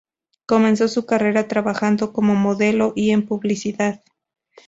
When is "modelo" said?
2.33-2.91